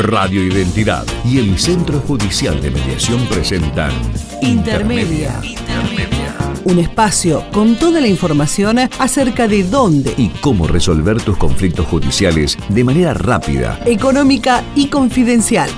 Radio 0.00 0.42
Identidad 0.42 1.04
y 1.26 1.38
el 1.38 1.58
Centro 1.58 2.00
Judicial 2.00 2.58
de 2.62 2.70
Mediación 2.70 3.26
presentan 3.26 3.92
Intermedia. 4.40 5.38
Un 6.64 6.78
espacio 6.78 7.44
con 7.52 7.76
toda 7.76 8.00
la 8.00 8.06
información 8.06 8.78
acerca 8.98 9.46
de 9.46 9.62
dónde, 9.62 10.14
y 10.16 10.28
cómo 10.40 10.66
resolver 10.66 11.20
tus 11.20 11.36
conflictos 11.36 11.86
judiciales 11.86 12.56
de 12.70 12.82
manera 12.82 13.12
rápida. 13.12 13.78
económica 13.84 14.64
y 14.74 14.88
confidencial. 14.88 15.68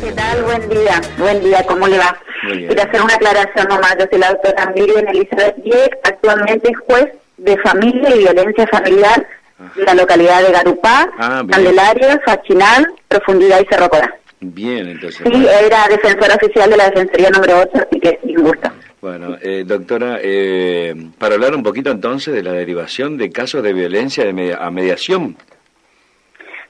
¿Qué 0.00 0.12
tal? 0.12 0.44
Buen 0.44 0.68
día. 0.68 1.00
Buen 1.18 1.42
día, 1.42 1.66
¿cómo 1.66 1.88
le 1.88 1.98
va? 1.98 2.16
Quiero 2.52 2.82
hacer 2.82 3.02
una 3.02 3.14
aclaración 3.14 3.66
nomás. 3.68 3.96
Yo 3.98 4.06
soy 4.10 4.18
la 4.20 4.28
doctora 4.30 4.72
Miriam 4.74 5.08
Elizabeth 5.08 5.56
Dieck, 5.56 5.98
actualmente 6.04 6.72
juez 6.86 7.06
de 7.36 7.56
familia 7.58 8.14
y 8.14 8.18
violencia 8.20 8.66
familiar 8.66 9.26
de 9.74 9.84
la 9.84 9.94
localidad 9.94 10.42
de 10.46 10.52
Garupá, 10.52 11.08
Ah. 11.18 11.42
Candelaria, 11.48 12.20
Fachinal, 12.24 12.86
Profundidad 13.08 13.60
y 13.60 13.66
Cerro 13.66 13.88
Corá. 13.88 14.14
Bien, 14.40 14.88
entonces. 14.88 15.20
Sí, 15.30 15.46
era 15.64 15.88
defensora 15.88 16.36
oficial 16.36 16.70
de 16.70 16.76
la 16.76 16.90
Defensoría 16.90 17.30
número 17.30 17.58
8, 17.60 17.86
así 17.88 18.00
que 18.00 18.20
sin 18.24 18.36
gusto. 18.42 18.70
Bueno, 19.00 19.36
eh, 19.42 19.64
doctora, 19.66 20.18
eh, 20.22 20.94
para 21.18 21.34
hablar 21.34 21.54
un 21.54 21.62
poquito 21.62 21.90
entonces 21.90 22.34
de 22.34 22.42
la 22.42 22.52
derivación 22.52 23.16
de 23.16 23.30
casos 23.30 23.62
de 23.62 23.72
violencia 23.72 24.24
de 24.24 24.32
media- 24.32 24.56
a 24.60 24.70
mediación. 24.70 25.36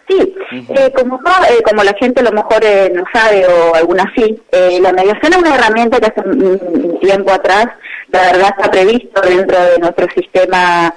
Sí, 0.08 0.34
eh, 0.70 0.90
como, 0.96 1.16
eh, 1.16 1.62
como 1.64 1.84
la 1.84 1.92
gente 1.94 2.20
a 2.20 2.24
lo 2.24 2.32
mejor 2.32 2.64
eh, 2.64 2.90
no 2.94 3.04
sabe 3.12 3.46
o 3.46 3.74
alguna 3.74 4.10
sí, 4.16 4.40
eh, 4.52 4.78
la 4.80 4.92
mediación 4.92 5.32
es 5.34 5.38
una 5.38 5.54
herramienta 5.54 6.00
que 6.00 6.06
hace 6.06 6.20
un 6.28 6.98
tiempo 7.00 7.30
atrás, 7.30 7.66
la 8.10 8.22
verdad 8.32 8.54
está 8.56 8.70
previsto 8.70 9.20
dentro 9.20 9.60
de 9.62 9.78
nuestro 9.78 10.06
sistema 10.14 10.94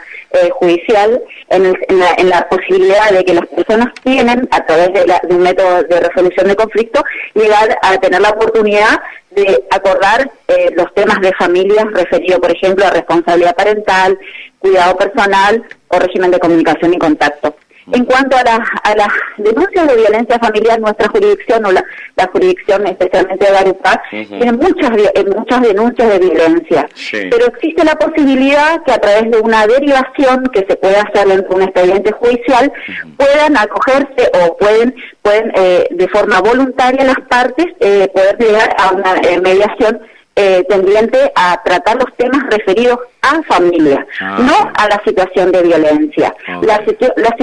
judicial 0.51 1.21
en, 1.49 1.65
el- 1.65 1.77
en 1.89 1.99
la, 1.99 2.13
en 2.17 2.29
la 2.29 2.47
posibilidad 2.47 3.09
de 3.11 3.25
que 3.25 3.33
las 3.33 3.45
personas 3.47 3.89
tienen, 4.01 4.47
a 4.51 4.65
través 4.65 4.93
de, 4.93 5.05
la- 5.05 5.19
de 5.27 5.35
un 5.35 5.41
método 5.41 5.83
de 5.83 5.99
resolución 5.99 6.47
de 6.47 6.55
conflicto, 6.55 7.03
llegar 7.33 7.77
a 7.81 7.97
tener 7.97 8.21
la 8.21 8.29
oportunidad 8.29 9.01
de 9.31 9.61
acordar 9.71 10.31
eh, 10.47 10.69
los 10.77 10.93
temas 10.93 11.19
de 11.19 11.33
familia 11.33 11.85
referidos, 11.91 12.39
por 12.39 12.51
ejemplo, 12.51 12.85
a 12.85 12.91
responsabilidad 12.91 13.55
parental, 13.55 14.17
cuidado 14.59 14.95
personal 14.97 15.63
o 15.89 15.99
régimen 15.99 16.31
de 16.31 16.39
comunicación 16.39 16.93
y 16.93 16.97
contacto. 16.97 17.55
En 17.93 18.05
cuanto 18.05 18.37
a 18.37 18.43
las 18.43 18.59
a 18.83 18.95
las 18.95 19.07
denuncias 19.37 19.87
de 19.87 19.95
violencia 19.95 20.39
familiar, 20.39 20.79
nuestra 20.79 21.07
jurisdicción 21.09 21.65
o 21.65 21.71
la, 21.71 21.83
la 22.15 22.27
jurisdicción 22.27 22.87
especialmente 22.87 23.45
de 23.45 23.51
Garupá 23.51 24.01
Ujú. 24.11 24.37
tiene 24.37 24.51
muchas 24.53 24.91
eh, 25.13 25.25
muchas 25.35 25.61
denuncias 25.61 26.09
de 26.09 26.19
violencia, 26.19 26.87
Sí. 26.93 27.27
pero 27.29 27.47
existe 27.47 27.83
la 27.83 27.95
posibilidad 27.95 28.81
que 28.83 28.91
a 28.93 28.97
través 28.99 29.29
de 29.31 29.37
una 29.39 29.65
derivación 29.67 30.43
que 30.53 30.65
se 30.67 30.75
puede 30.75 30.95
hacer 30.97 31.27
dentro 31.27 31.49
de 31.49 31.55
un 31.55 31.61
expediente 31.63 32.11
judicial 32.13 32.71
puedan 33.17 33.57
acogerse 33.57 34.31
o 34.41 34.57
pueden 34.57 34.95
pueden 35.21 35.51
eh, 35.55 35.87
de 35.91 36.07
forma 36.07 36.39
voluntaria 36.41 37.03
las 37.03 37.19
partes 37.29 37.65
eh, 37.79 38.09
poder 38.13 38.37
llegar 38.37 38.75
a 38.79 38.91
una 38.95 39.15
eh, 39.21 39.39
mediación 39.41 40.01
eh, 40.35 40.63
tendiente 40.69 41.31
a 41.35 41.61
tratar 41.63 41.95
los 41.97 42.15
temas 42.17 42.41
referidos 42.49 42.99
a 43.21 43.41
familia, 43.43 44.05
Ah. 44.21 44.37
no 44.39 44.71
a 44.75 44.87
la 44.87 45.01
situación 45.05 45.51
de 45.51 45.61
violencia. 45.61 46.33
Ok. 46.57 46.65
Las 46.65 46.79
las, 47.17 47.35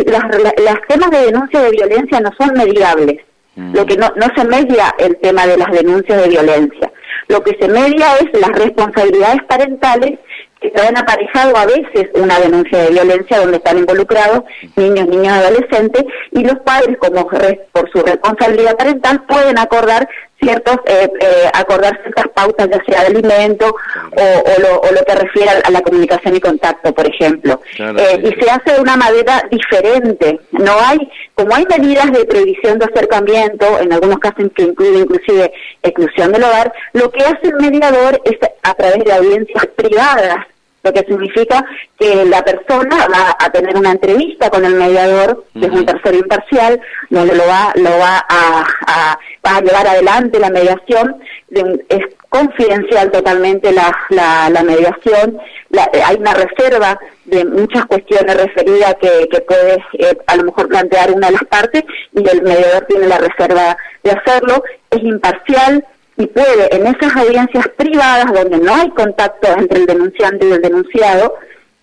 las- 0.43 0.55
las 0.59 0.77
temas 0.89 1.11
de 1.11 1.27
denuncia 1.27 1.61
de 1.61 1.71
violencia 1.71 2.21
no 2.21 2.31
son 2.39 2.55
mediables. 2.55 3.19
Mm. 3.57 3.75
Lo 3.75 3.85
que 3.87 3.97
no, 3.97 4.11
no 4.17 4.27
se 4.37 4.45
media 4.45 4.95
el 4.99 5.17
tema 5.19 5.47
de 5.47 5.57
las 5.59 5.71
denuncias 5.71 6.23
de 6.23 6.29
violencia. 6.29 6.91
Lo 7.29 7.43
que 7.43 7.57
se 7.61 7.69
media 7.69 8.07
es 8.17 8.41
las 8.41 8.51
responsabilidades 8.59 9.43
parentales 9.49 10.19
que 10.61 10.71
traen 10.71 10.97
aparejado 10.97 11.57
a 11.57 11.67
veces 11.67 12.09
una 12.15 12.41
denuncia 12.41 12.79
de 12.83 12.91
violencia 12.91 13.39
donde 13.39 13.59
están 13.59 13.79
involucrados 13.79 14.43
niños, 14.77 15.07
niños 15.07 15.29
adolescentes 15.35 16.05
y 16.33 16.43
los 16.43 16.59
padres 16.61 16.97
como 16.99 17.29
por 17.29 17.91
su 17.93 18.01
responsabilidad 18.03 18.77
parental 18.77 19.23
pueden 19.29 19.57
acordar 19.59 20.09
ciertos 20.41 20.77
eh, 20.87 21.11
eh, 21.21 21.51
acordar 21.53 21.99
ciertas 22.03 22.29
pautas 22.29 22.69
ya 22.71 22.81
sea 22.85 23.01
de 23.03 23.19
alimento 23.19 23.67
o, 23.67 24.23
o 24.23 24.61
lo, 24.61 24.81
o 24.81 24.93
lo 24.93 25.05
que 25.05 25.15
refiere 25.15 25.51
a, 25.51 25.59
a 25.67 25.71
la 25.71 25.81
comunicación 25.81 26.37
y 26.37 26.41
contacto 26.41 26.93
por 26.93 27.07
ejemplo. 27.07 27.61
Claro, 27.77 27.99
Eh, 27.99 28.21
sí, 28.23 28.35
y 28.37 28.43
se 28.45 28.51
hace 28.51 28.73
de 28.75 28.81
una 28.81 28.97
manera 28.97 29.43
diferente. 29.51 30.39
No 30.53 30.73
hay 30.81 30.99
como 31.35 31.55
hay 31.55 31.65
medidas 31.67 32.11
de 32.13 32.25
prohibición 32.25 32.79
de 32.79 32.87
acercamiento 32.87 33.81
en 33.81 33.93
algunos 33.93 34.19
casos 34.19 34.47
que 34.55 34.63
incluye 34.63 35.01
inclusive 35.01 35.53
exclusión 35.83 36.33
del 36.33 36.45
hogar 36.45 36.73
lo 36.93 37.11
que 37.11 37.25
hace 37.25 37.49
el 37.49 37.57
mediador 37.57 38.21
es 38.25 38.37
a 38.63 38.75
través 38.75 39.05
de 39.05 39.13
audiencias 39.13 39.67
privadas 39.77 40.47
lo 40.89 40.93
que 40.93 41.07
significa 41.07 41.65
que 41.99 42.25
la 42.25 42.43
persona 42.45 43.07
va 43.13 43.37
a 43.39 43.51
tener 43.51 43.77
una 43.77 43.93
entrevista 43.93 44.51
con 44.51 44.65
el 44.65 44.75
mediador, 44.75 45.45
que 45.53 45.67
es 45.67 45.73
un 45.73 45.85
tercero 45.87 46.17
imparcial, 46.19 46.81
donde 47.11 47.35
lo 47.35 47.47
va, 47.47 47.73
lo 47.77 47.91
va 47.91 48.25
a, 48.29 48.67
a- 48.87 49.19
va 49.47 49.57
a 49.57 49.61
llevar 49.61 49.87
adelante 49.87 50.39
la 50.39 50.51
mediación, 50.51 51.17
de 51.49 51.85
es 51.89 52.05
confidencial 52.29 53.11
totalmente 53.11 53.73
la, 53.73 53.95
la, 54.11 54.51
la 54.51 54.63
mediación, 54.63 55.39
La- 55.71 55.89
eh, 55.93 56.01
hay 56.05 56.17
una 56.17 56.35
reserva 56.35 56.99
de 57.25 57.45
muchas 57.45 57.85
cuestiones 57.87 58.37
referidas 58.37 58.95
que, 59.01 59.29
que 59.31 59.41
puede 59.43 59.83
eh, 59.99 60.17
a 60.27 60.37
lo 60.37 60.45
mejor 60.45 60.69
plantear 60.69 61.11
una 61.13 61.27
de 61.29 61.35
las 61.35 61.45
partes 61.45 61.85
y 62.13 62.27
el 62.29 62.43
mediador 62.43 62.85
tiene 62.87 63.07
la 63.07 63.19
reserva 63.19 63.77
de 64.03 64.11
hacerlo, 64.11 64.63
es 64.91 65.03
imparcial, 65.03 65.85
y 66.19 66.27
puede 66.27 66.75
en 66.75 66.87
esas 66.87 67.17
audiencias 67.17 67.69
privadas 67.77 68.33
donde 68.33 68.59
no 68.59 68.75
hay 68.75 68.91
contacto 68.91 69.49
entre 69.57 69.79
el 69.81 69.87
denunciante 69.87 70.47
y 70.49 70.53
el 70.53 70.61
denunciado, 70.61 71.37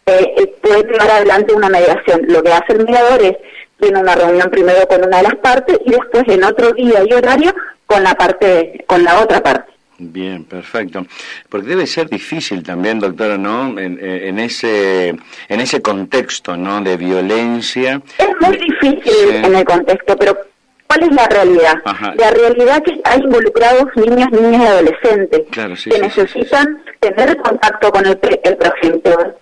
eh, 0.05 0.35
eh, 0.37 0.55
puede 0.61 0.83
llevar 0.83 1.09
adelante 1.09 1.53
una 1.53 1.69
mediación. 1.69 2.21
Lo 2.27 2.43
que 2.43 2.51
hace 2.51 2.73
el 2.73 2.85
mediador 2.85 3.21
es, 3.23 3.37
tiene 3.79 3.99
una 3.99 4.13
reunión 4.13 4.49
primero 4.51 4.85
con 4.87 5.05
una 5.05 5.17
de 5.17 5.23
las 5.23 5.35
partes 5.35 5.79
y 5.85 5.91
después 5.91 6.23
en 6.27 6.43
otro 6.43 6.73
día 6.73 7.01
y 7.09 7.13
horario 7.13 7.53
con 7.85 8.03
la 8.03 8.13
parte, 8.15 8.83
con 8.87 9.03
la 9.03 9.21
otra 9.21 9.41
parte. 9.41 9.71
Bien, 9.97 10.43
perfecto. 10.43 11.05
Porque 11.47 11.67
debe 11.67 11.87
ser 11.87 12.09
difícil 12.09 12.61
también, 12.61 12.99
doctora, 12.99 13.37
¿no? 13.37 13.79
En, 13.79 13.97
eh, 14.01 14.27
en 14.27 14.39
ese 14.39 15.09
en 15.47 15.61
ese 15.61 15.81
contexto, 15.81 16.57
¿no? 16.57 16.81
De 16.81 16.97
violencia. 16.97 18.01
Es 18.17 18.29
muy 18.41 18.57
difícil 18.57 19.01
Sí. 19.03 19.35
en 19.43 19.55
el 19.55 19.63
contexto, 19.63 20.17
pero 20.17 20.37
¿cuál 20.95 21.09
es 21.09 21.15
la 21.15 21.27
realidad? 21.27 21.75
Ajá. 21.85 22.13
La 22.17 22.31
realidad 22.31 22.81
que 22.83 22.99
hay 23.03 23.19
involucrados 23.21 23.85
niños, 23.95 24.31
niñas 24.31 24.61
y 24.61 24.65
adolescentes 24.65 25.41
Claro, 25.51 25.75
sí, 25.75 25.89
que 25.89 25.97
sí, 25.97 26.01
sí, 26.03 26.09
sí, 26.11 26.21
necesitan 26.21 26.83
tener 26.99 27.37
contacto 27.37 27.91
con 27.91 28.05
el, 28.05 28.19
el 28.43 28.57
progenitor, 28.57 29.37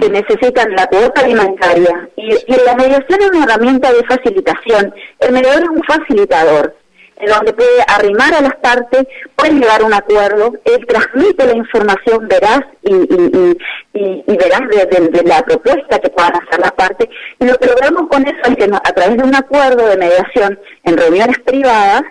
que 0.00 0.08
necesitan 0.10 0.70
la 0.76 0.86
cuota 0.86 1.22
alimentaria. 1.22 2.08
Y, 2.16 2.30
y 2.30 2.56
la 2.64 2.74
mediación 2.76 3.20
es 3.20 3.30
una 3.30 3.44
herramienta 3.44 3.92
de 3.92 4.04
facilitación. 4.04 4.94
El 5.20 5.32
mediador 5.32 5.62
es 5.62 5.68
un 5.70 5.82
facilitador, 5.82 6.76
en 7.16 7.26
donde 7.26 7.52
puede 7.52 7.84
arrimar 7.86 8.34
a 8.34 8.40
las 8.40 8.56
partes, 8.56 9.06
puede 9.36 9.54
llegar 9.54 9.82
a 9.82 9.84
un 9.84 9.94
acuerdo, 9.94 10.52
él 10.64 10.86
transmite 10.86 11.46
la 11.46 11.56
información 11.56 12.28
veraz 12.28 12.60
y, 12.82 12.94
y, 12.94 13.56
y, 13.94 14.24
y- 14.26 14.36
veraz 14.36 14.62
de, 14.68 15.22
la 15.24 15.42
propuesta 15.42 15.98
que 15.98 16.10
puedan 16.10 16.34
hacer 16.34 16.60
las 16.60 16.72
partes. 16.72 17.08
Y 17.38 17.46
lo 17.46 17.56
que 17.56 17.66
logramos 17.66 18.08
con 18.08 18.26
eso 18.26 18.40
es 18.44 18.56
que 18.56 18.64
a 18.64 18.92
través 18.92 19.16
de 19.16 19.24
un 19.24 19.34
acuerdo 19.34 19.86
de 19.86 19.96
mediación 19.96 20.58
en 20.84 20.96
reuniones 20.96 21.38
privadas, 21.40 22.02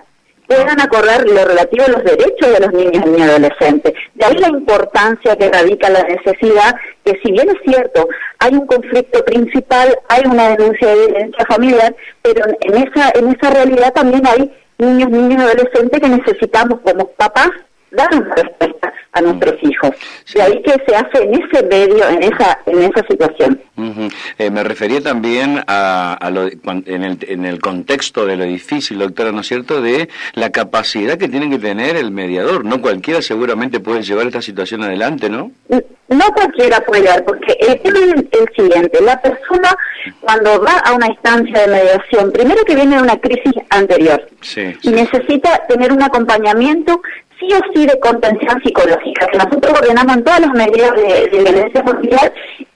puedan 0.47 0.79
acordar 0.81 1.25
lo 1.25 1.45
relativo 1.45 1.85
a 1.85 1.91
los 1.91 2.03
derechos 2.03 2.51
de 2.51 2.59
los 2.59 2.73
niños 2.73 3.03
y 3.17 3.21
adolescentes. 3.21 3.93
De 4.13 4.25
ahí 4.25 4.37
la 4.37 4.49
importancia 4.49 5.35
que 5.35 5.49
radica 5.49 5.89
la 5.89 6.03
necesidad, 6.03 6.75
que 7.05 7.19
si 7.23 7.31
bien 7.31 7.49
es 7.49 7.55
cierto, 7.65 8.07
hay 8.39 8.53
un 8.53 8.67
conflicto 8.67 9.23
principal, 9.25 9.97
hay 10.09 10.23
una 10.25 10.55
denuncia 10.55 10.87
de 10.89 11.07
violencia 11.07 11.45
familiar, 11.45 11.95
pero 12.21 12.45
en 12.59 12.75
esa, 12.75 13.11
en 13.15 13.29
esa 13.29 13.49
realidad 13.51 13.93
también 13.93 14.25
hay 14.27 14.51
niños, 14.77 15.09
niñas 15.09 15.43
y 15.43 15.45
adolescentes 15.45 15.99
que 15.99 16.09
necesitamos 16.09 16.79
como 16.81 17.07
papás 17.07 17.49
dar 17.91 18.09
una 18.11 18.33
respuesta 18.33 18.91
a 19.11 19.21
nuestros 19.21 19.55
hijos. 19.61 19.91
De 20.33 20.41
ahí 20.41 20.63
que 20.63 20.71
se 20.87 20.95
hace 20.95 21.23
en 21.23 21.35
ese 21.35 21.63
medio, 21.63 22.09
en 22.09 22.23
esa, 22.23 22.59
en 22.65 22.81
esa 22.81 23.05
situación. 23.07 23.61
Eh, 24.39 24.49
me 24.49 24.63
refería 24.63 25.01
también 25.01 25.63
a, 25.67 26.13
a 26.13 26.31
lo, 26.31 26.47
en, 26.47 27.03
el, 27.03 27.19
en 27.21 27.45
el 27.45 27.59
contexto 27.59 28.25
de 28.25 28.35
lo 28.35 28.45
difícil, 28.45 28.97
doctora, 28.97 29.31
¿no 29.31 29.41
es 29.41 29.47
cierto?, 29.47 29.81
de 29.81 30.09
la 30.33 30.49
capacidad 30.49 31.19
que 31.19 31.29
tiene 31.29 31.51
que 31.51 31.59
tener 31.59 31.95
el 31.95 32.09
mediador. 32.09 32.65
No 32.65 32.81
cualquiera 32.81 33.21
seguramente 33.21 33.79
puede 33.79 34.01
llevar 34.01 34.25
esta 34.25 34.41
situación 34.41 34.83
adelante, 34.83 35.29
¿no? 35.29 35.51
No 36.13 36.25
cualquiera 36.33 36.79
puede 36.81 37.03
dar, 37.03 37.23
porque 37.23 37.55
el 37.59 37.79
tema 37.81 37.99
es 37.99 38.13
el 38.39 38.49
siguiente, 38.55 39.01
la 39.01 39.21
persona 39.21 39.75
cuando 40.21 40.61
va 40.61 40.77
a 40.85 40.93
una 40.93 41.07
instancia 41.07 41.61
de 41.61 41.67
mediación, 41.67 42.31
primero 42.31 42.63
que 42.65 42.75
viene 42.75 42.95
de 42.97 43.01
una 43.01 43.17
crisis 43.19 43.53
anterior 43.69 44.27
Sí. 44.41 44.75
y 44.81 44.89
necesita 44.89 45.65
tener 45.67 45.91
un 45.91 46.03
acompañamiento 46.03 47.01
sí 47.39 47.47
o 47.53 47.59
sí 47.73 47.85
de 47.85 47.99
contención 47.99 48.61
psicológica, 48.63 49.27
que 49.27 49.37
nosotros 49.37 49.79
ordenamos 49.79 50.17
en 50.17 50.23
todas 50.23 50.39
las 50.41 50.51
medidas 50.53 50.91
de, 50.95 51.29
de 51.29 51.43
violencia 51.43 51.83
familiar 51.83 52.33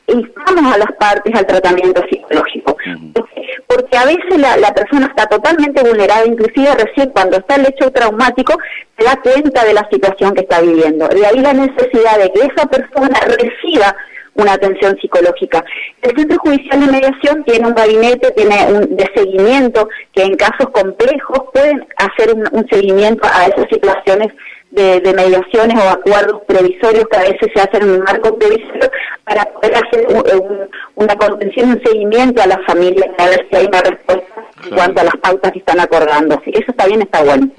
e 0.07 0.13
instamos 0.13 0.73
a 0.73 0.77
las 0.77 0.91
partes 0.93 1.35
al 1.35 1.45
tratamiento 1.45 2.01
psicológico. 2.09 2.66
A 3.97 4.05
veces 4.05 4.37
la, 4.37 4.73
persona 4.75 5.07
está 5.07 5.25
totalmente 5.25 5.81
vulnerada, 5.81 6.23
inclusive 6.23 6.69
recién 6.75 7.09
cuando 7.09 7.37
está 7.37 7.55
el 7.55 7.65
hecho 7.65 7.91
traumático, 7.91 8.53
se 8.95 9.03
da 9.03 9.15
cuenta 9.15 9.65
de 9.65 9.73
la 9.73 9.87
situación 9.91 10.35
que 10.35 10.41
está 10.41 10.61
viviendo. 10.61 11.07
De 11.07 11.25
ahí 11.25 11.39
la 11.39 11.53
necesidad 11.53 12.19
de 12.19 12.31
que 12.31 12.41
esa 12.41 12.67
persona 12.67 13.19
reciba 13.21 13.95
una 14.35 14.53
atención 14.53 14.95
psicológica. 15.01 15.65
El 16.03 16.15
Centro 16.15 16.37
Judicial 16.37 16.79
de 16.79 16.91
Mediación 16.91 17.43
tiene 17.43 17.67
un 17.67 17.73
gabinete, 17.73 18.31
tiene 18.33 18.67
un 18.71 18.95
de 18.95 19.09
seguimiento 19.15 19.89
que 20.13 20.21
en 20.21 20.35
casos 20.35 20.69
complejos 20.71 21.45
pueden 21.51 21.83
hacer 21.97 22.35
un 22.51 22.67
seguimiento 22.69 23.27
a 23.27 23.47
esas 23.47 23.65
situaciones 23.67 24.31
de, 24.71 25.13
mediaciones 25.13 25.77
o 25.79 25.89
acuerdos 25.89 26.41
previsorios 26.47 27.05
que 27.09 27.17
a 27.17 27.21
veces 27.21 27.49
se 27.53 27.61
hacen 27.61 27.83
en 27.83 27.89
un 27.89 28.03
marco 28.03 28.37
previsorio 28.37 28.91
para 29.27 29.43
poder 29.45 29.75
hacer 29.75 30.07
una 30.95 31.15
contención, 31.15 31.71
un 31.71 31.83
seguimiento 31.83 32.41
a 32.41 32.47
la 32.47 32.59
familia, 32.65 33.11
a 33.17 33.25
ver 33.25 33.45
si 33.49 33.57
hay 33.57 33.65
una 33.65 33.81
respuesta 33.81 34.26
en 34.69 34.75
cuanto 34.75 35.01
a 35.01 35.03
las 35.05 35.17
pautas 35.17 35.51
que 35.51 35.59
están 35.59 35.79
acordando. 35.79 36.39
Así 36.39 36.51
que 36.51 36.59
eso 36.59 36.71
está 36.71 36.87
bien, 36.87 37.01
está 37.01 37.23
bueno. 37.23 37.49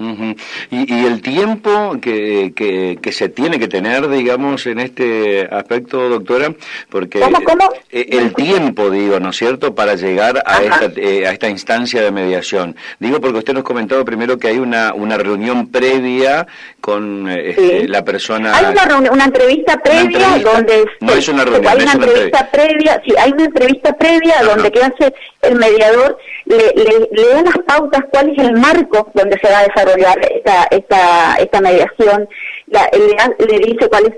¿Y, 0.71 1.05
el 1.05 1.21
tiempo 1.21 1.97
que, 2.01 2.53
que, 2.55 3.11
se 3.11 3.29
tiene 3.29 3.59
que 3.59 3.67
tener, 3.67 4.07
digamos, 4.09 4.65
en 4.67 4.79
este 4.79 5.47
aspecto, 5.51 6.09
doctora? 6.09 6.53
Porque 6.89 7.19
¿Cómo, 7.19 7.43
cómo? 7.43 7.69
Eh, 7.91 8.07
el 8.11 8.33
tiempo, 8.33 8.89
digo, 8.89 9.19
¿no 9.19 9.29
es 9.29 9.37
cierto?, 9.37 9.75
para 9.75 9.95
llegar 9.95 10.41
a 10.45 10.61
esta, 10.61 10.91
eh, 10.95 11.27
a 11.27 11.31
esta 11.31 11.49
instancia 11.49 12.01
de 12.01 12.11
mediación. 12.11 12.75
Digo 12.99 13.19
porque 13.19 13.39
usted 13.39 13.53
nos 13.53 13.63
comentaba 13.63 14.03
primero 14.03 14.37
que 14.37 14.47
hay 14.47 14.59
una, 14.59 14.93
una 14.93 15.17
reunión 15.17 15.67
previa 15.67 16.47
con 16.81 17.29
este, 17.29 17.87
la 17.87 18.03
persona. 18.03 18.55
Hay 18.55 18.65
una, 18.65 19.11
una 19.11 19.25
entrevista 19.25 19.77
previa 19.77 20.37
donde. 20.39 20.85
No 21.01 21.13
es 21.13 21.27
una 21.27 21.45
reunión, 21.45 21.67
hay 21.71 21.83
una, 21.83 21.93
entrevista, 21.93 22.49
previa, 22.51 23.01
sí, 23.05 23.13
hay 23.17 23.31
una 23.31 23.45
entrevista 23.45 23.93
previa 23.93 24.35
donde 24.43 24.71
que 24.71 24.81
hace 24.81 25.13
el 25.41 25.55
mediador, 25.55 26.17
le, 26.45 26.57
le, 26.57 26.98
da 26.99 27.41
las 27.43 27.57
pautas, 27.65 28.03
cuál 28.11 28.29
es 28.29 28.37
el 28.37 28.53
marco 28.53 29.09
donde 29.13 29.37
se 29.39 29.49
va 29.49 29.59
a 29.59 29.67
desarrollar 29.67 30.19
esta, 30.33 30.63
esta, 30.71 31.35
esta 31.35 31.61
mediación, 31.61 32.27
la, 32.67 32.89
le, 32.93 33.45
le, 33.45 33.59
dice 33.59 33.89
cuáles 33.89 34.13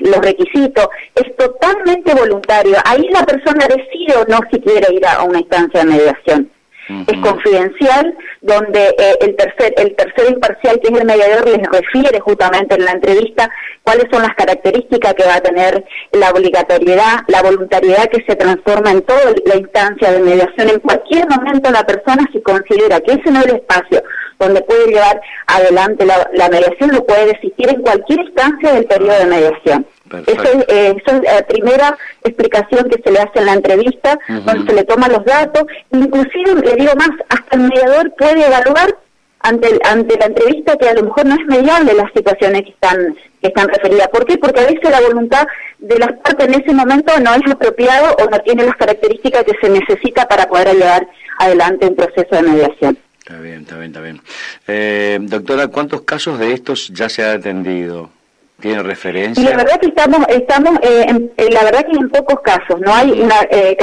los 0.00 0.20
requisitos, 0.20 0.88
es 1.14 1.36
totalmente 1.36 2.14
voluntario. 2.14 2.76
Ahí 2.84 3.08
la 3.10 3.24
persona 3.24 3.66
decide 3.66 4.16
o 4.16 4.24
no 4.26 4.38
si 4.50 4.60
quiere 4.60 4.94
ir 4.94 5.06
a 5.06 5.22
una 5.22 5.40
instancia 5.40 5.80
de 5.80 5.86
mediación. 5.86 6.50
Es 6.86 7.18
confidencial, 7.20 8.14
donde 8.44 8.94
eh, 8.98 9.16
el 9.22 9.36
tercer 9.36 9.72
el 9.78 9.96
tercer 9.96 10.30
imparcial, 10.30 10.78
que 10.78 10.92
es 10.92 11.00
el 11.00 11.06
mediador, 11.06 11.48
les 11.48 11.66
refiere 11.66 12.20
justamente 12.20 12.74
en 12.74 12.84
la 12.84 12.92
entrevista 12.92 13.50
cuáles 13.82 14.04
son 14.12 14.20
las 14.20 14.34
características 14.34 15.14
que 15.14 15.24
va 15.24 15.36
a 15.36 15.40
tener 15.40 15.82
la 16.12 16.28
obligatoriedad, 16.30 17.20
la 17.28 17.42
voluntariedad 17.42 18.06
que 18.10 18.22
se 18.26 18.36
transforma 18.36 18.90
en 18.90 19.00
toda 19.02 19.32
la 19.46 19.56
instancia 19.56 20.12
de 20.12 20.20
mediación. 20.20 20.68
En 20.68 20.80
cualquier 20.80 21.26
momento 21.26 21.70
la 21.70 21.86
persona 21.86 22.28
si 22.32 22.42
considera 22.42 23.00
que 23.00 23.12
ese 23.12 23.30
no 23.30 23.40
es 23.40 23.46
el 23.46 23.56
espacio 23.56 24.02
donde 24.38 24.60
puede 24.60 24.88
llevar 24.88 25.22
adelante 25.46 26.04
la, 26.04 26.28
la 26.34 26.50
mediación, 26.50 26.90
lo 26.92 27.04
puede 27.06 27.26
desistir 27.32 27.70
en 27.70 27.80
cualquier 27.80 28.20
instancia 28.20 28.74
del 28.74 28.84
periodo 28.84 29.18
de 29.20 29.26
mediación. 29.26 29.86
Esa 30.26 30.48
eh, 30.68 30.96
es, 31.04 31.22
la 31.22 31.46
primera 31.46 31.98
explicación 32.22 32.88
que 32.88 33.02
se 33.02 33.10
le 33.10 33.20
hace 33.20 33.38
en 33.38 33.46
la 33.46 33.54
entrevista, 33.54 34.18
donde 34.28 34.66
se 34.66 34.74
le 34.74 34.84
toman 34.84 35.12
los 35.12 35.24
datos. 35.24 35.64
Inclusive, 35.92 36.54
le 36.62 36.76
digo 36.76 36.92
más, 36.96 37.10
hasta 37.28 37.56
el 37.56 37.62
mediador 37.62 38.12
puede 38.16 38.46
evaluar 38.46 38.96
ante, 39.40 39.78
ante 39.84 40.18
la 40.18 40.26
entrevista 40.26 40.76
que 40.76 40.88
a 40.88 40.94
lo 40.94 41.04
mejor 41.04 41.26
no 41.26 41.34
es 41.34 41.46
mediable 41.46 41.92
las 41.94 42.10
situaciones 42.12 42.62
que 42.62 42.70
están, 42.70 43.14
que 43.42 43.48
están 43.48 43.68
referidas. 43.68 44.08
¿Por 44.08 44.24
qué? 44.24 44.38
Porque 44.38 44.60
a 44.60 44.66
veces 44.66 44.90
la 44.90 45.00
voluntad 45.02 45.46
de 45.78 45.98
las 45.98 46.12
partes 46.14 46.48
en 46.48 46.54
ese 46.54 46.72
momento 46.72 47.12
no 47.20 47.34
es 47.34 47.42
apropiado 47.50 48.16
o 48.16 48.30
no 48.30 48.38
tiene 48.40 48.64
las 48.64 48.76
características 48.76 49.44
que 49.44 49.52
se 49.60 49.68
necesita 49.68 50.26
para 50.26 50.46
poder 50.46 50.74
llevar 50.74 51.06
adelante 51.38 51.86
un 51.86 51.94
proceso 51.94 52.34
de 52.34 52.42
mediación. 52.42 52.98
Está 53.18 53.38
bien, 53.38 53.60
está 53.62 53.76
bien, 53.76 53.90
está 53.90 54.00
bien. 54.00 54.20
Eh, 54.66 55.18
doctora, 55.20 55.68
¿cuántos 55.68 56.02
casos 56.02 56.38
de 56.38 56.52
estos 56.52 56.88
ya 56.88 57.08
se 57.08 57.22
ha 57.22 57.32
atendido? 57.32 58.10
¿Tiene 58.64 58.82
referencia? 58.82 59.42
Y 59.42 59.46
la 59.46 59.58
verdad 59.58 59.78
que 59.78 59.88
estamos, 59.88 60.26
estamos 60.26 60.78
eh, 60.80 61.04
en, 61.06 61.30
la 61.52 61.64
verdad 61.64 61.84
que 61.84 61.98
en 61.98 62.08
pocos 62.08 62.40
casos, 62.40 62.80
no 62.80 62.94
hay 62.94 63.10
una, 63.10 63.34
eh, 63.50 63.76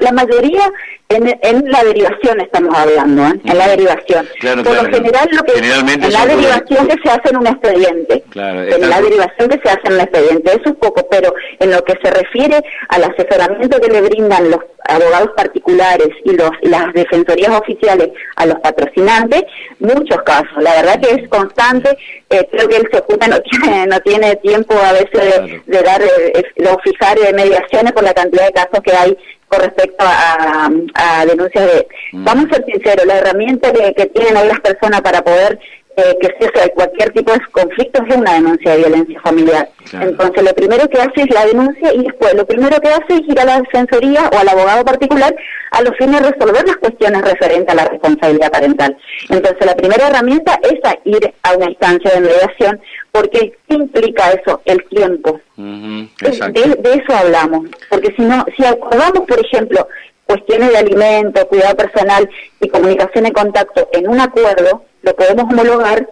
la 0.00 0.12
mayoría 0.12 0.70
en, 1.08 1.36
en, 1.42 1.68
la 1.68 1.82
derivación 1.82 2.40
estamos 2.40 2.72
hablando, 2.78 3.26
¿eh? 3.26 3.40
en 3.44 3.58
la 3.58 3.66
derivación. 3.66 4.28
Claro, 4.38 4.62
Por 4.62 4.84
lo 4.84 4.88
general, 4.88 5.28
lo 5.32 5.42
que 5.42 5.58
en 5.58 6.12
la 6.12 6.26
derivación 6.26 6.86
que 6.86 6.96
se 7.02 7.10
hace 7.10 7.30
en 7.30 7.38
un 7.38 7.46
expediente. 7.48 8.22
Claro, 8.30 8.62
en 8.62 8.88
la 8.88 9.00
derivación 9.00 9.48
que 9.48 9.58
se 9.64 9.68
hace 9.68 9.80
en 9.86 9.94
un 9.94 10.00
expediente, 10.00 10.50
eso 10.52 10.62
es 10.66 10.76
poco, 10.76 11.08
pero 11.10 11.34
en 11.58 11.72
lo 11.72 11.82
que 11.82 11.98
se 12.00 12.10
refiere 12.12 12.62
al 12.90 13.02
asesoramiento 13.02 13.80
que 13.80 13.90
le 13.90 14.00
brindan 14.00 14.48
los 14.48 14.60
abogados 14.88 15.30
particulares 15.36 16.08
y 16.24 16.32
los 16.32 16.50
las 16.62 16.92
defensorías 16.92 17.50
oficiales 17.50 18.10
a 18.36 18.46
los 18.46 18.58
patrocinantes, 18.60 19.42
muchos 19.78 20.22
casos. 20.22 20.50
La 20.60 20.74
verdad 20.82 21.00
que 21.00 21.14
es 21.14 21.28
constante. 21.28 21.96
Eh, 22.28 22.46
creo 22.50 22.68
que 22.68 22.76
el 22.76 22.88
ocupa 22.96 23.28
no 23.28 23.40
tiene 23.50 23.86
no 23.86 24.00
tiene 24.00 24.36
tiempo 24.36 24.74
a 24.74 24.92
veces 24.92 25.62
de, 25.66 25.82
dar 25.82 26.00
de 26.00 26.78
fijar 26.84 27.18
mediaciones 27.34 27.92
por 27.92 28.02
la 28.02 28.14
cantidad 28.14 28.46
de 28.46 28.52
casos 28.52 28.80
que 28.84 28.92
hay 28.92 29.16
con 29.48 29.60
respecto 29.60 30.04
a, 30.06 30.70
a 30.94 31.26
denuncias 31.26 31.66
de... 31.66 31.88
Mm. 32.12 32.24
Vamos 32.24 32.46
a 32.46 32.54
ser 32.54 32.64
sinceros, 32.66 33.04
la 33.04 33.18
herramienta 33.18 33.72
que, 33.72 33.92
que 33.94 34.06
tienen 34.06 34.36
hoy 34.36 34.46
las 34.46 34.60
personas 34.60 35.00
para 35.00 35.22
poder 35.22 35.58
eh, 36.00 36.16
que 36.20 36.50
sea 36.54 36.68
cualquier 36.70 37.10
tipo 37.10 37.32
de 37.32 37.40
conflicto 37.52 38.02
es 38.02 38.16
una 38.16 38.34
denuncia 38.34 38.72
de 38.72 38.78
violencia 38.78 39.20
familiar. 39.20 39.68
Entonces, 39.92 40.42
lo 40.42 40.54
primero 40.54 40.88
que 40.88 41.00
hace 41.00 41.22
es 41.22 41.30
la 41.30 41.46
denuncia 41.46 41.92
y 41.92 42.04
después 42.04 42.34
lo 42.34 42.46
primero 42.46 42.80
que 42.80 42.88
hace 42.88 43.14
es 43.14 43.28
ir 43.28 43.38
a 43.38 43.44
la 43.44 43.60
defensoría 43.60 44.30
o 44.32 44.38
al 44.38 44.48
abogado 44.48 44.84
particular 44.84 45.34
a 45.72 45.82
los 45.82 45.96
fines 45.96 46.22
de 46.22 46.30
resolver 46.30 46.66
las 46.66 46.76
cuestiones 46.76 47.22
referentes 47.22 47.68
a 47.68 47.74
la 47.74 47.84
responsabilidad 47.86 48.50
parental. 48.50 48.96
Entonces, 49.28 49.66
la 49.66 49.76
primera 49.76 50.08
herramienta 50.08 50.58
es 50.62 50.80
ir 51.04 51.34
a 51.42 51.52
una 51.54 51.70
instancia 51.70 52.10
de 52.12 52.20
mediación, 52.20 52.80
porque 53.12 53.52
¿qué 53.68 53.74
implica 53.74 54.30
eso? 54.30 54.62
El 54.64 54.84
tiempo. 54.88 55.40
de, 55.56 56.78
de, 56.78 56.94
eso 56.94 57.16
hablamos. 57.16 57.66
Porque 57.88 58.14
si 58.16 58.22
no, 58.22 58.44
si 58.56 58.64
acordamos, 58.64 59.26
por 59.26 59.38
ejemplo, 59.44 59.86
cuestiones 60.24 60.70
de 60.70 60.78
alimento, 60.78 61.46
cuidado 61.48 61.76
personal 61.76 62.28
y 62.60 62.68
comunicación 62.68 63.26
en 63.26 63.32
contacto 63.32 63.88
en 63.92 64.08
un 64.08 64.20
acuerdo, 64.20 64.84
lo 65.02 65.14
podemos 65.14 65.44
homologar 65.44 66.08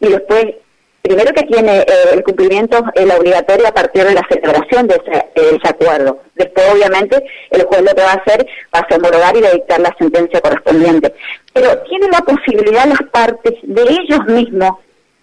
y 0.00 0.08
después, 0.08 0.46
primero 1.02 1.32
que 1.32 1.44
tiene 1.44 1.78
eh, 1.80 1.86
el 2.12 2.22
cumplimiento 2.22 2.84
el 2.94 3.10
obligatorio 3.10 3.68
a 3.68 3.72
partir 3.72 4.04
de 4.04 4.14
la 4.14 4.26
celebración 4.28 4.86
de 4.86 5.00
ese, 5.34 5.68
acuerdo. 5.68 6.20
Después, 6.34 6.66
obviamente, 6.72 7.24
el 7.50 7.62
juez 7.64 7.82
lo 7.82 7.94
que 7.94 8.02
va 8.02 8.12
a 8.12 8.22
hacer 8.22 8.46
va 8.74 8.80
a 8.80 8.94
homologar 8.94 9.36
y 9.36 9.40
dictar 9.40 9.80
la 9.80 9.94
sentencia 9.98 10.40
correspondiente. 10.40 11.14
Pero 11.52 11.78
tiene 11.82 12.08
la 12.08 12.18
posibilidad 12.18 12.86
las 12.86 13.02
partes 13.10 13.54
de 13.62 13.82
ellos 13.82 14.26
mismos 14.26 14.72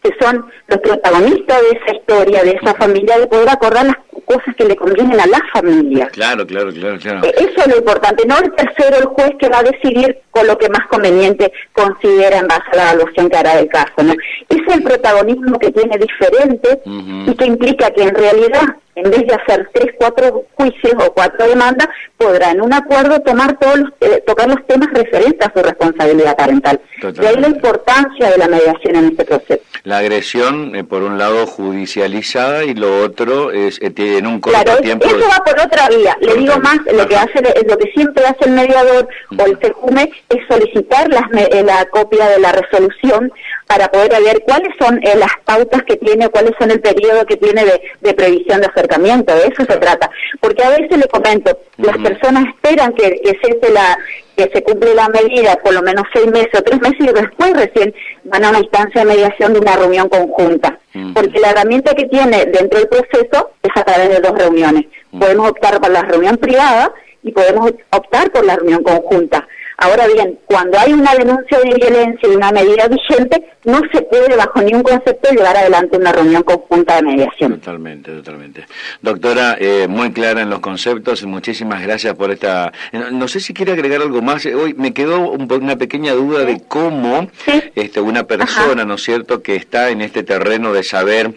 que 0.01 0.11
son 0.19 0.51
los 0.67 0.79
protagonistas 0.79 1.61
de 1.61 1.77
esa 1.77 1.95
historia, 1.95 2.43
de 2.43 2.59
esa 2.61 2.73
familia, 2.73 3.17
de 3.17 3.27
poder 3.27 3.49
acordar 3.49 3.85
las 3.85 3.95
cosas 4.25 4.55
que 4.55 4.65
le 4.65 4.75
convienen 4.75 5.19
a 5.19 5.27
la 5.27 5.39
familia. 5.53 6.07
Claro, 6.07 6.45
claro, 6.45 6.71
claro, 6.71 6.97
claro. 6.99 7.25
Eh, 7.25 7.33
eso 7.37 7.61
es 7.61 7.67
lo 7.67 7.77
importante, 7.77 8.25
no 8.25 8.37
el 8.39 8.51
tercero, 8.53 8.97
el 8.97 9.05
juez 9.05 9.31
que 9.39 9.49
va 9.49 9.59
a 9.59 9.63
decidir 9.63 10.19
con 10.31 10.47
lo 10.47 10.57
que 10.57 10.69
más 10.69 10.87
conveniente 10.87 11.51
considera 11.73 12.37
en 12.39 12.47
base 12.47 12.63
a 12.71 12.75
la 12.75 12.91
evaluación 12.91 13.29
que 13.29 13.37
hará 13.37 13.55
del 13.55 13.67
caso, 13.67 14.03
¿no? 14.03 14.13
Es 14.49 14.75
el 14.75 14.83
protagonismo 14.83 15.59
que 15.59 15.71
tiene 15.71 15.97
diferente 15.97 16.81
y 16.85 17.35
que 17.35 17.45
implica 17.45 17.91
que 17.91 18.03
en 18.03 18.15
realidad 18.15 18.77
en 18.95 19.09
vez 19.09 19.25
de 19.25 19.33
hacer 19.33 19.69
tres, 19.73 19.93
cuatro 19.97 20.45
juicios 20.53 20.93
o 20.99 21.13
cuatro 21.13 21.47
demandas, 21.47 21.87
podrá 22.17 22.51
en 22.51 22.61
un 22.61 22.73
acuerdo 22.73 23.19
tomar 23.21 23.57
todos 23.57 23.79
los, 23.79 23.89
eh, 24.01 24.23
tocar 24.25 24.47
los 24.47 24.65
temas 24.67 24.89
referentes 24.93 25.47
a 25.47 25.51
su 25.53 25.63
responsabilidad 25.63 26.35
parental. 26.35 26.79
De 27.01 27.27
ahí 27.27 27.35
la 27.37 27.47
importancia 27.47 28.29
de 28.29 28.37
la 28.37 28.47
mediación 28.47 28.95
en 28.95 29.05
este 29.05 29.25
proceso. 29.25 29.61
La 29.83 29.97
agresión, 29.97 30.75
eh, 30.75 30.83
por 30.83 31.03
un 31.03 31.17
lado, 31.17 31.45
judicializada 31.47 32.63
y 32.63 32.73
lo 32.75 33.03
otro 33.03 33.51
es 33.51 33.79
eh, 33.81 33.93
en 33.95 34.27
un 34.27 34.39
corto 34.39 34.61
claro, 34.63 34.81
tiempo. 34.81 35.05
Eso 35.05 35.27
va 35.27 35.43
por 35.43 35.59
otra 35.59 35.89
vía. 35.89 36.15
Le 36.21 36.35
digo 36.35 36.57
más, 36.59 36.77
lo 36.93 37.07
que 37.07 37.15
hace, 37.15 37.41
lo 37.67 37.77
que 37.77 37.91
siempre 37.91 38.25
hace 38.25 38.45
el 38.45 38.51
mediador 38.51 39.07
o 39.37 39.45
el 39.45 39.57
FEJUME 39.57 40.11
es 40.29 40.47
solicitar 40.47 41.09
las, 41.09 41.23
la 41.63 41.85
copia 41.85 42.27
de 42.29 42.39
la 42.39 42.51
resolución 42.51 43.31
para 43.73 43.89
poder 43.89 44.11
ver 44.21 44.43
cuáles 44.43 44.71
son 44.79 45.01
las 45.01 45.31
pautas 45.45 45.81
que 45.83 45.95
tiene, 45.97 46.29
cuáles 46.29 46.51
son 46.59 46.69
el 46.69 46.79
periodo 46.79 47.25
que 47.25 47.37
tiene 47.37 47.65
de, 47.65 47.81
de 48.01 48.13
previsión 48.13 48.61
de 48.61 48.67
acercamiento, 48.67 49.33
de 49.33 49.47
eso 49.47 49.65
se 49.67 49.77
trata. 49.77 50.11
Porque 50.39 50.63
a 50.63 50.69
veces 50.69 50.95
le 50.95 51.07
comento, 51.07 51.57
las 51.77 51.97
personas 51.97 52.45
esperan 52.53 52.93
que, 52.93 53.19
que 53.21 53.31
se 53.41 53.71
la 53.71 53.97
que 54.35 54.49
se 54.53 54.63
cumple 54.63 54.93
la 54.93 55.09
medida 55.09 55.55
por 55.63 55.73
lo 55.73 55.81
menos 55.81 56.03
seis 56.13 56.27
meses 56.27 56.51
o 56.59 56.61
tres 56.61 56.81
meses 56.81 56.99
y 56.99 57.05
después 57.05 57.53
recién 57.53 57.93
van 58.25 58.45
a 58.45 58.49
una 58.49 58.59
instancia 58.59 59.01
de 59.01 59.07
mediación 59.07 59.53
de 59.53 59.59
una 59.59 59.75
reunión 59.75 60.07
conjunta. 60.07 60.77
Porque 61.15 61.39
la 61.39 61.49
herramienta 61.49 61.95
que 61.95 62.05
tiene 62.05 62.45
dentro 62.45 62.79
del 62.79 62.87
proceso 62.87 63.51
es 63.63 63.71
a 63.75 63.83
través 63.83 64.09
de 64.09 64.19
dos 64.19 64.37
reuniones. 64.37 64.85
Podemos 65.19 65.49
optar 65.49 65.79
por 65.81 65.89
la 65.89 66.01
reunión 66.03 66.37
privada 66.37 66.91
y 67.23 67.31
podemos 67.31 67.71
optar 67.91 68.31
por 68.31 68.45
la 68.45 68.55
reunión 68.55 68.83
conjunta. 68.83 69.47
Ahora 69.77 70.07
bien, 70.07 70.39
cuando 70.45 70.77
hay 70.79 70.93
una 70.93 71.13
denuncia 71.15 71.59
de 71.59 71.73
violencia 71.73 72.29
y 72.29 72.35
una 72.35 72.51
medida 72.51 72.87
vigente, 72.87 73.53
no 73.65 73.81
se 73.91 74.01
puede 74.03 74.35
bajo 74.35 74.61
ningún 74.61 74.83
concepto 74.83 75.31
llevar 75.31 75.55
adelante 75.55 75.97
una 75.97 76.11
reunión 76.11 76.43
conjunta 76.43 76.97
de 76.97 77.03
mediación. 77.03 77.59
Totalmente, 77.59 78.11
totalmente. 78.11 78.65
Doctora, 79.01 79.57
eh, 79.59 79.87
muy 79.87 80.11
clara 80.11 80.41
en 80.41 80.49
los 80.49 80.59
conceptos 80.59 81.23
muchísimas 81.25 81.81
gracias 81.81 82.13
por 82.15 82.31
esta... 82.31 82.71
Eh, 82.91 83.01
no, 83.11 83.27
sé 83.27 83.39
si 83.39 83.53
quiere 83.53 83.71
agregar 83.71 84.01
algo 84.01 84.21
más. 84.21 84.45
Eh, 84.45 84.55
hoy 84.55 84.73
me 84.73 84.93
quedó 84.93 85.31
una 85.31 85.77
pequeña 85.77 86.13
duda 86.13 86.45
de 86.45 86.61
cómo 86.67 87.29
este, 87.75 88.01
una 88.01 88.25
persona, 88.25 88.85
¿no 88.85 88.95
es 88.95 89.03
cierto?, 89.03 89.41
que 89.41 89.55
está 89.55 89.89
en 89.89 90.01
este 90.01 90.23
terreno 90.23 90.73
de 90.73 90.83
saber 90.83 91.33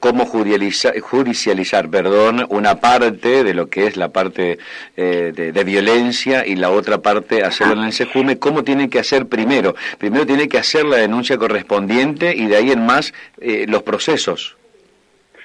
cómo 0.00 0.26
judicializar, 0.26 0.98
judicializar, 1.00 1.88
perdón, 1.88 2.46
una 2.48 2.80
parte 2.80 3.44
de 3.44 3.54
lo 3.54 3.68
que 3.68 3.86
es 3.86 3.96
la 3.96 4.08
parte 4.08 4.58
de, 4.96 5.62
violencia 5.64 6.44
y 6.44 6.56
la 6.56 6.70
otra 6.70 6.98
parte 6.98 7.44
en 7.70 7.84
el 7.84 7.92
SEJUME, 7.92 8.38
cómo 8.38 8.64
tiene 8.64 8.88
que 8.90 8.98
hacer 8.98 9.26
primero. 9.26 9.74
Primero 9.98 10.26
tiene 10.26 10.48
que 10.48 10.58
hacer 10.58 10.84
la 10.84 10.96
denuncia 10.96 11.38
correspondiente 11.38 12.34
y 12.34 12.46
de 12.46 12.56
ahí 12.56 12.70
en 12.70 12.84
más 12.84 13.12
eh, 13.40 13.66
los 13.68 13.82
procesos. 13.82 14.56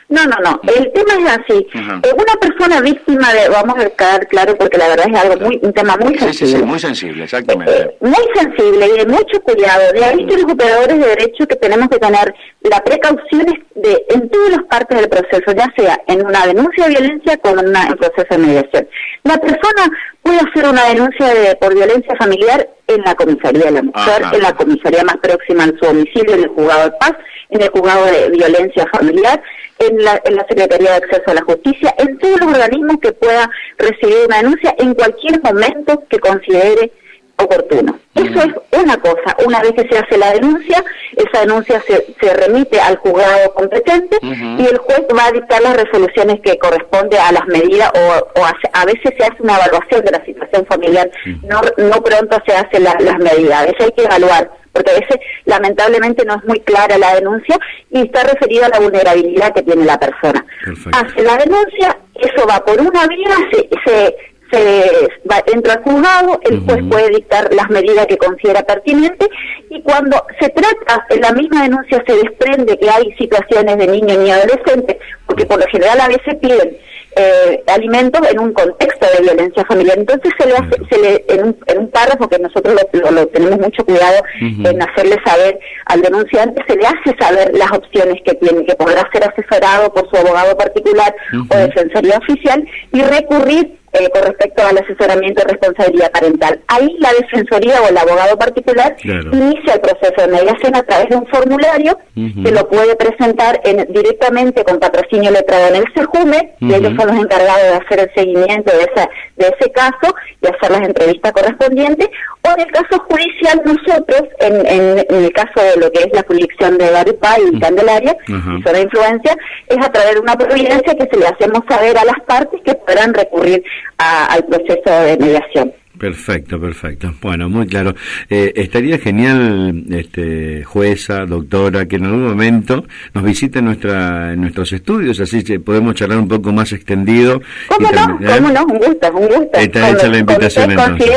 No, 0.10 0.24
no, 0.26 0.38
no. 0.42 0.62
El 0.74 0.92
tema 0.94 1.16
es 1.16 1.38
así. 1.38 1.68
Eh, 1.74 2.14
una 2.14 2.34
persona 2.40 2.80
víctima 2.80 3.34
de, 3.34 3.50
vamos 3.50 3.78
a 3.78 3.90
quedar 3.90 4.26
claro 4.28 4.58
porque 4.58 4.78
la 4.78 4.88
verdad 4.88 5.08
es 5.10 5.20
algo 5.20 5.46
muy, 5.46 5.60
un 5.62 5.74
tema 5.74 5.98
muy 5.98 6.18
sensible. 6.18 6.54
Sí, 6.54 6.58
sí, 6.58 6.64
muy 6.64 6.80
sensible, 6.80 7.24
exactamente. 7.26 7.78
Eh, 7.78 7.98
muy 8.00 8.26
sensible 8.34 8.88
y 8.88 8.98
de 9.00 9.06
mucho 9.06 9.42
cuidado. 9.42 9.92
De 9.92 10.06
ahí 10.06 10.26
que 10.26 10.38
los 10.38 10.52
operadores 10.52 11.00
de 11.00 11.08
derecho 11.08 11.46
que 11.46 11.56
tenemos 11.58 11.90
que 11.90 12.00
tener 12.00 12.34
la 12.62 12.84
precaución 12.84 13.48
de, 13.88 14.06
en 14.10 14.30
todas 14.30 14.52
las 14.52 14.64
partes 14.64 15.00
del 15.00 15.10
proceso, 15.10 15.52
ya 15.56 15.72
sea 15.76 16.00
en 16.08 16.26
una 16.26 16.46
denuncia 16.46 16.86
de 16.86 16.90
violencia 16.92 17.38
como 17.38 17.62
en 17.62 17.68
un 17.68 17.98
proceso 17.98 18.28
de 18.30 18.38
mediación. 18.38 18.88
La 19.24 19.38
persona 19.38 19.90
puede 20.22 20.40
hacer 20.40 20.70
una 20.70 20.86
denuncia 20.86 21.28
de, 21.34 21.56
por 21.56 21.74
violencia 21.74 22.16
familiar 22.18 22.70
en 22.88 23.02
la 23.02 23.16
comisaría 23.16 23.66
de 23.66 23.72
la 23.72 23.84
mujer, 23.84 24.24
en 24.34 24.42
la 24.42 24.54
comisaría 24.54 25.04
más 25.04 25.18
próxima 25.18 25.64
a 25.64 25.68
su 25.68 25.86
domicilio, 25.86 26.36
en 26.36 26.44
el 26.44 26.50
juzgado 26.50 26.84
de 26.86 26.92
paz, 27.00 27.14
en 27.50 27.62
el 27.62 27.70
juzgado 27.70 28.06
de 28.06 28.30
violencia 28.30 28.86
familiar, 28.92 29.42
en 29.80 30.04
la, 30.04 30.22
en 30.26 30.36
la 30.36 30.46
Secretaría 30.48 30.92
de 30.92 30.98
Acceso 30.98 31.24
a 31.28 31.34
la 31.34 31.42
Justicia, 31.42 31.94
en 31.98 32.18
todos 32.18 32.40
los 32.40 32.54
organismos 32.54 32.98
que 33.02 33.12
pueda 33.14 33.50
recibir 33.78 34.26
una 34.28 34.38
denuncia 34.38 34.76
en 34.78 34.94
cualquier 34.94 35.42
momento 35.42 36.04
que 36.10 36.20
considere 36.20 36.92
oportuno. 37.38 37.97
Eso 38.18 38.40
es 38.42 38.82
una 38.82 38.98
cosa. 38.98 39.36
Una 39.46 39.62
vez 39.62 39.74
que 39.74 39.88
se 39.88 39.98
hace 39.98 40.18
la 40.18 40.32
denuncia, 40.34 40.84
esa 41.16 41.42
denuncia 41.42 41.82
se, 41.88 42.06
se 42.20 42.34
remite 42.34 42.80
al 42.80 42.98
juzgado 42.98 43.54
competente 43.54 44.18
y 44.22 44.66
el 44.66 44.78
juez 44.78 45.04
va 45.18 45.26
a 45.26 45.32
dictar 45.32 45.62
las 45.62 45.78
resoluciones 45.78 46.40
que 46.42 46.58
corresponde 46.58 47.18
a 47.18 47.32
las 47.32 47.46
medidas 47.48 47.92
o, 47.96 48.44
a, 48.44 48.86
veces 48.86 49.14
se 49.18 49.24
hace 49.24 49.42
una 49.42 49.56
evaluación 49.56 50.04
de 50.04 50.12
la 50.12 50.26
situación 50.26 50.66
familiar. 50.66 51.10
No, 51.44 51.62
no 51.78 52.04
pronto 52.04 52.38
se 52.46 52.54
hacen 52.54 52.84
las 52.84 53.20
medidas. 53.20 53.62
A 53.62 53.66
veces 53.66 53.86
hay 53.86 53.92
que 53.92 54.04
evaluar 54.04 54.50
porque 54.78 54.92
a 54.92 55.00
veces 55.00 55.18
lamentablemente 55.46 56.24
no 56.24 56.36
es 56.36 56.44
muy 56.46 56.60
clara 56.60 56.98
la 56.98 57.16
denuncia 57.16 57.58
y 57.90 58.02
está 58.02 58.24
referida 58.24 58.68
a 58.68 58.70
la 58.70 58.80
vulnerabilidad 58.80 59.54
que 59.54 59.64
tiene 59.64 59.86
la 59.86 60.00
persona. 60.00 60.46
Hace 60.94 61.24
la 61.24 61.38
denuncia, 61.38 61.98
eso 62.16 62.48
va 62.48 62.64
por 62.64 62.80
una 62.80 63.08
vía, 63.08 63.36
se, 63.52 63.70
se 63.86 64.16
se 64.52 65.10
va, 65.30 65.44
entra 65.54 65.74
al 65.74 65.84
juzgado, 65.84 66.40
el 66.44 66.62
juez 66.62 66.84
puede 66.90 67.10
dictar 67.10 67.54
las 67.54 67.70
medidas 67.70 68.08
que 68.08 68.18
considera 68.18 68.64
pertinentes 68.64 69.28
y 69.70 69.82
cuando 69.82 70.24
se 70.40 70.50
trata, 70.50 71.06
en 71.10 71.22
la 71.22 71.32
misma 71.32 71.64
denuncia 71.64 72.04
se 72.06 72.16
desprende 72.16 72.78
que 72.78 72.90
hay 72.90 73.14
situaciones 73.18 73.78
de 73.78 73.88
niños 73.88 74.18
y 74.26 74.30
adolescentes, 74.30 74.98
porque 75.26 75.46
por 75.46 75.60
lo 75.60 75.68
general 75.68 76.00
a 76.00 76.08
veces 76.08 76.36
piden 76.42 76.78
eh, 77.20 77.64
alimentos 77.68 78.22
en 78.30 78.40
un 78.40 78.54
contexto 78.54 79.08
de 79.16 79.24
violencia 79.24 79.66
familiar. 79.66 79.98
Entonces 79.98 80.32
se 80.38 80.48
le 80.48 80.54
hace, 80.56 80.78
se 80.90 81.02
le, 81.02 81.26
en, 81.30 81.48
un, 81.48 81.58
en 81.66 81.78
un 81.80 81.90
párrafo 81.90 82.30
que 82.30 82.38
nosotros 82.38 82.80
lo, 82.94 83.28
tenemos 83.28 83.60
mucho 83.60 83.84
cuidado 83.86 84.24
en 84.40 84.82
hacerle 84.82 85.16
saber 85.26 85.60
al 85.86 86.02
denunciante, 86.02 86.64
se 86.68 86.76
le 86.76 86.86
hace 86.86 87.18
saber 87.20 87.58
las 87.58 87.72
opciones 87.72 88.22
que 88.24 88.36
tiene, 88.36 88.66
que 88.66 88.76
podrá 88.76 89.10
ser 89.12 89.24
asesorado 89.24 89.92
por 89.94 90.08
su 90.10 90.16
abogado 90.16 90.56
particular 90.58 91.16
o 91.50 91.58
defensoría 91.58 92.20
oficial 92.20 92.64
y 92.94 93.02
recurrir 93.02 93.78
eh, 94.00 94.10
con 94.14 94.24
respecto 94.24 94.66
al 94.66 94.78
asesoramiento 94.78 95.42
de 95.42 95.54
responsabilidad 95.54 96.12
parental. 96.12 96.62
Ahí 96.68 96.96
la 97.00 97.12
defensoría 97.14 97.82
o 97.82 97.90
el 97.90 97.98
abogado 97.98 98.38
particular 98.38 98.96
inicia 99.04 99.74
el 99.76 99.82
proceso 99.82 100.22
de 100.22 100.28
mediación 100.28 100.76
a 100.76 100.84
través 100.84 101.10
de 101.10 101.16
un 101.16 101.28
formulario 101.28 101.98
que 102.16 102.52
lo 102.52 102.68
puede 102.68 102.96
presentar 102.96 103.62
en, 103.64 103.86
directamente 103.94 104.64
con 104.64 104.80
patrocinio 104.80 105.32
letrado 105.32 105.68
en 105.68 105.76
el 105.76 105.86
SEJUME, 105.96 106.56
y 106.60 106.74
ellos 106.74 106.94
son 106.98 107.08
los 107.08 107.18
encargados 107.18 107.62
de 107.62 107.86
hacer 107.86 108.00
el 108.00 108.14
seguimiento 108.16 108.72
de, 108.76 108.84
esa, 108.84 109.10
de 109.36 109.48
ese 109.48 109.72
caso 109.72 110.16
y 110.42 110.48
hacer 110.48 110.72
las 110.72 110.82
entrevistas 110.82 111.32
correspondientes, 111.32 112.10
o 112.44 112.52
en 112.56 112.62
el 112.62 112.72
caso 112.72 113.06
judicial 113.08 113.62
nosotros, 113.66 114.24
en, 114.40 114.66
en, 114.66 115.24
el 115.24 115.32
caso 115.34 115.62
de 115.62 115.80
lo 115.80 115.92
que 115.92 116.00
es 116.02 116.10
la 116.14 116.24
jurisdicción 116.28 116.78
de 116.78 116.92
Barupá 116.92 117.36
y 117.40 117.60
Candelaria, 117.60 118.18
y 118.28 118.32
zona 118.32 118.78
de 118.78 118.82
influencia, 118.82 119.36
es 119.68 119.86
a 119.86 119.92
través 119.92 120.16
de 120.16 120.20
una 120.22 120.36
providencia 120.36 120.96
que 120.96 121.08
se 121.12 121.18
le 121.18 121.28
hacemos 121.28 121.62
saber 121.70 121.98
a 121.98 122.06
las 122.06 122.20
partes 122.26 122.62
que 122.64 122.74
podrán 122.76 123.14
recurrir 123.14 123.64
al 123.98 124.46
proceso 124.46 124.90
de 125.04 125.18
mediación. 125.18 125.74
Perfecto, 125.98 126.60
perfecto. 126.60 127.14
Bueno, 127.22 127.50
muy 127.50 127.68
claro. 127.68 127.96
Eh, 128.30 128.54
estaría 128.56 129.00
genial, 129.00 129.84
este, 129.90 130.64
jueza, 130.64 131.26
doctora, 131.26 131.88
que 131.88 131.96
en 131.96 132.06
algún 132.06 132.28
momento 132.28 132.86
nos 133.14 133.24
visite 133.24 133.60
en, 133.60 133.66
nuestra, 133.66 134.34
en 134.34 134.42
nuestros 134.42 134.72
estudios, 134.74 135.20
así 135.20 135.44
que 135.44 135.60
podemos 135.60 135.96
charlar 135.96 136.20
un 136.20 136.28
poco 136.28 136.52
más 136.52 136.72
extendido. 136.72 137.42
¿Cómo 137.68 137.90
no? 137.92 138.20
¿Cómo 138.20 138.52
no? 138.52 138.66
Un 138.66 138.78
gusto, 138.78 139.12
un 139.14 139.28
gusto. 139.28 139.50
Está 139.54 139.90
hecha 139.92 140.08
la 140.08 140.18
invitación 140.20 140.72
entonces. 140.72 141.10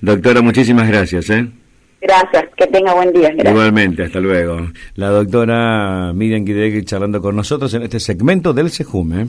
Doctora, 0.00 0.42
muchísimas 0.42 0.86
gracias. 0.88 1.30
¿eh? 1.30 1.46
Gracias, 2.00 2.44
que 2.56 2.66
tenga 2.66 2.92
buen 2.92 3.12
día. 3.12 3.32
Igualmente, 3.38 4.04
hasta 4.04 4.20
luego. 4.20 4.68
La 4.96 5.08
doctora 5.08 6.12
Miriam 6.12 6.44
Kidek 6.44 6.84
charlando 6.84 7.22
con 7.22 7.34
nosotros 7.34 7.72
en 7.72 7.82
este 7.82 7.98
segmento 7.98 8.52
del 8.52 8.70
Sejume. 8.70 9.28